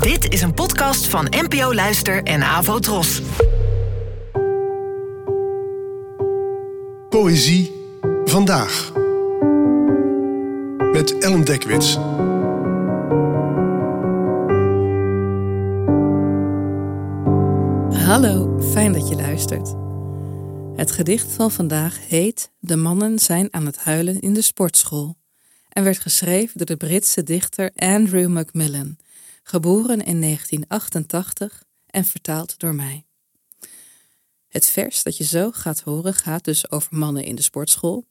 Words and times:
Dit 0.00 0.32
is 0.32 0.42
een 0.42 0.54
podcast 0.54 1.06
van 1.06 1.26
NPO 1.30 1.74
Luister 1.74 2.22
en 2.22 2.42
Avo 2.42 2.78
Tros. 2.78 3.22
Poëzie 7.08 7.72
vandaag. 8.24 8.92
Met 10.92 11.18
Ellen 11.18 11.44
Dekwits. 11.44 11.94
Hallo, 18.04 18.60
fijn 18.72 18.92
dat 18.92 19.08
je 19.08 19.14
luistert. 19.14 19.74
Het 20.76 20.90
gedicht 20.90 21.32
van 21.32 21.50
vandaag 21.50 22.08
heet 22.08 22.50
De 22.58 22.76
mannen 22.76 23.18
zijn 23.18 23.48
aan 23.50 23.66
het 23.66 23.78
huilen 23.78 24.20
in 24.20 24.34
de 24.34 24.42
sportschool 24.42 25.16
en 25.68 25.84
werd 25.84 25.98
geschreven 25.98 26.58
door 26.58 26.66
de 26.66 26.76
Britse 26.76 27.22
dichter 27.22 27.70
Andrew 27.74 28.28
Macmillan, 28.28 28.96
geboren 29.42 30.04
in 30.04 30.20
1988 30.20 31.62
en 31.86 32.04
vertaald 32.04 32.58
door 32.58 32.74
mij. 32.74 33.06
Het 34.48 34.66
vers 34.66 35.02
dat 35.02 35.16
je 35.16 35.24
zo 35.24 35.50
gaat 35.50 35.80
horen 35.80 36.14
gaat 36.14 36.44
dus 36.44 36.70
over 36.70 36.96
mannen 36.96 37.24
in 37.24 37.34
de 37.34 37.42
sportschool, 37.42 38.06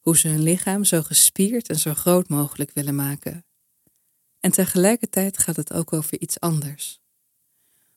hoe 0.00 0.18
ze 0.18 0.28
hun 0.28 0.42
lichaam 0.42 0.84
zo 0.84 1.02
gespierd 1.02 1.68
en 1.68 1.78
zo 1.78 1.94
groot 1.94 2.28
mogelijk 2.28 2.70
willen 2.74 2.94
maken. 2.94 3.44
En 4.40 4.50
tegelijkertijd 4.50 5.38
gaat 5.38 5.56
het 5.56 5.72
ook 5.72 5.92
over 5.92 6.20
iets 6.20 6.40
anders. 6.40 7.00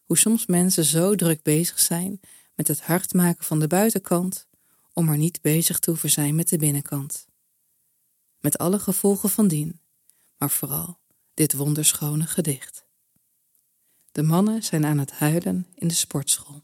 Hoe 0.04 0.18
soms 0.18 0.46
mensen 0.46 0.86
zo 0.86 1.16
druk 1.16 1.42
bezig 1.42 1.80
zijn 1.80 2.20
met 2.56 2.68
het 2.68 2.82
hard 2.82 3.14
maken 3.14 3.46
van 3.46 3.60
de 3.60 3.68
buitenkant, 3.68 4.48
om 4.94 5.10
er 5.10 5.18
niet 5.18 5.42
bezig 5.42 5.80
te 5.80 5.90
hoeven 5.90 6.10
zijn 6.10 6.36
met 6.36 6.50
de 6.50 6.58
binnenkant. 6.58 7.26
Met 8.40 8.58
alle 8.58 8.80
gevolgen 8.80 9.30
van 9.30 9.48
dien, 9.48 9.80
maar 10.38 10.50
vooral 10.50 11.00
dit 11.36 11.54
wonderschone 11.54 12.26
gedicht. 12.26 12.86
De 14.12 14.24
mannen 14.24 14.64
zijn 14.64 14.86
aan 14.86 14.98
het 14.98 15.12
huilen 15.12 15.68
in 15.74 15.88
de 15.88 15.94
sportschool. 15.94 16.64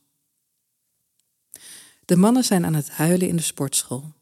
De 2.05 2.15
mannen 2.15 2.43
zijn 2.43 2.65
aan 2.65 2.73
het 2.73 2.89
huilen 2.89 3.27
in 3.27 3.35
de 3.35 3.41
sportschool. 3.41 4.13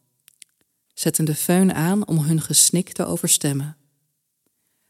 Zetten 0.93 1.25
de 1.25 1.35
föhn 1.35 1.73
aan 1.73 2.07
om 2.07 2.17
hun 2.17 2.41
gesnik 2.41 2.91
te 2.91 3.05
overstemmen. 3.05 3.77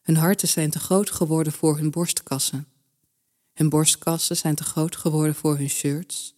Hun 0.01 0.15
harten 0.15 0.47
zijn 0.47 0.69
te 0.69 0.79
groot 0.79 1.11
geworden 1.11 1.53
voor 1.53 1.77
hun 1.77 1.91
borstkassen. 1.91 2.67
Hun 3.53 3.69
borstkassen 3.69 4.37
zijn 4.37 4.55
te 4.55 4.63
groot 4.63 4.95
geworden 4.95 5.35
voor 5.35 5.57
hun 5.57 5.69
shirts. 5.69 6.35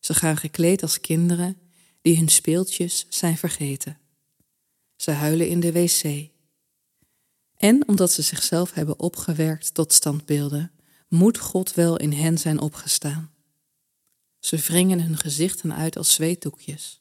Ze 0.00 0.14
gaan 0.14 0.36
gekleed 0.36 0.82
als 0.82 1.00
kinderen 1.00 1.58
die 2.02 2.16
hun 2.16 2.28
speeltjes 2.28 3.06
zijn 3.08 3.38
vergeten. 3.38 3.98
Ze 4.96 5.10
huilen 5.10 5.48
in 5.48 5.60
de 5.60 5.72
wc. 5.72 6.34
En 7.56 7.88
omdat 7.88 8.12
ze 8.12 8.22
zichzelf 8.22 8.72
hebben 8.72 8.98
opgewerkt 8.98 9.74
tot 9.74 9.92
standbeelden, 9.92 10.70
moet 11.08 11.38
God 11.38 11.74
wel 11.74 11.96
in 11.96 12.12
hen 12.12 12.38
zijn 12.38 12.60
opgestaan. 12.60 13.30
Ze 14.38 14.56
wringen 14.56 15.02
hun 15.02 15.16
gezichten 15.16 15.74
uit 15.74 15.96
als 15.96 16.14
zweetdoekjes. 16.14 17.00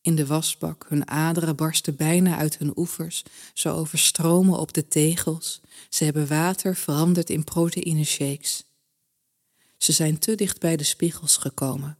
In 0.00 0.16
de 0.16 0.26
wasbak, 0.26 0.86
hun 0.88 1.08
aderen 1.08 1.56
barsten 1.56 1.96
bijna 1.96 2.36
uit 2.36 2.58
hun 2.58 2.72
oevers, 2.76 3.22
ze 3.54 3.68
overstromen 3.68 4.58
op 4.58 4.72
de 4.72 4.88
tegels, 4.88 5.60
ze 5.88 6.04
hebben 6.04 6.26
water 6.26 6.76
veranderd 6.76 7.30
in 7.30 7.44
proteïneshakes. 7.44 8.64
Ze 9.78 9.92
zijn 9.92 10.18
te 10.18 10.34
dicht 10.34 10.60
bij 10.60 10.76
de 10.76 10.84
spiegels 10.84 11.36
gekomen. 11.36 11.98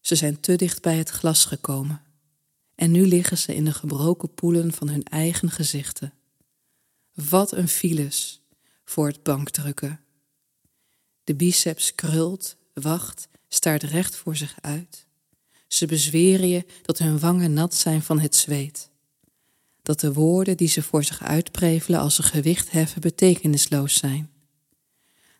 Ze 0.00 0.14
zijn 0.14 0.40
te 0.40 0.56
dicht 0.56 0.82
bij 0.82 0.96
het 0.96 1.08
glas 1.08 1.44
gekomen. 1.44 2.02
En 2.74 2.90
nu 2.90 3.06
liggen 3.06 3.38
ze 3.38 3.54
in 3.54 3.64
de 3.64 3.72
gebroken 3.72 4.34
poelen 4.34 4.72
van 4.72 4.88
hun 4.88 5.04
eigen 5.04 5.50
gezichten. 5.50 6.12
Wat 7.28 7.52
een 7.52 7.68
files 7.68 8.42
voor 8.84 9.06
het 9.06 9.22
bankdrukken. 9.22 10.00
De 11.24 11.34
biceps 11.34 11.94
krult, 11.94 12.56
wacht, 12.74 13.28
staart 13.48 13.82
recht 13.82 14.16
voor 14.16 14.36
zich 14.36 14.54
uit. 14.60 15.06
Ze 15.68 15.86
bezweren 15.86 16.48
je 16.48 16.64
dat 16.82 16.98
hun 16.98 17.18
wangen 17.18 17.52
nat 17.52 17.74
zijn 17.74 18.02
van 18.02 18.20
het 18.20 18.36
zweet. 18.36 18.90
Dat 19.82 20.00
de 20.00 20.12
woorden 20.12 20.56
die 20.56 20.68
ze 20.68 20.82
voor 20.82 21.04
zich 21.04 21.22
uitprevelen 21.22 22.00
als 22.00 22.14
ze 22.14 22.22
gewicht 22.22 22.70
heffen 22.70 23.00
betekenisloos 23.00 23.94
zijn. 23.94 24.30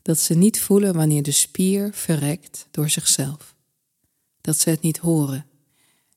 Dat 0.03 0.19
ze 0.19 0.35
niet 0.35 0.61
voelen 0.61 0.95
wanneer 0.95 1.23
de 1.23 1.33
spier 1.33 1.95
verrekt 1.95 2.67
door 2.71 2.91
zichzelf. 2.91 3.55
Dat 4.41 4.59
ze 4.59 4.71
het 4.71 4.81
niet 4.81 4.99
horen, 4.99 5.47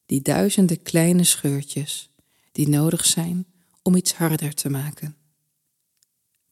die 0.06 0.22
duizenden 0.22 0.81
kleine 0.81 1.23
scheurtjes 1.23 2.09
die 2.52 2.69
nodig 2.69 3.06
zijn 3.06 3.46
om 3.81 3.96
iets 3.96 4.13
harder 4.13 4.53
te 4.53 4.69
maken. 4.69 5.18